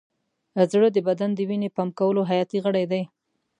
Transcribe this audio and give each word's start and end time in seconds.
زړه 0.71 0.87
د 0.93 0.97
بدن 1.07 1.29
د 1.35 1.39
وینې 1.49 1.69
پمپ 1.75 1.91
کولو 1.99 2.21
حیاتي 2.29 2.57
غړی 2.65 2.85
دی. 2.91 3.01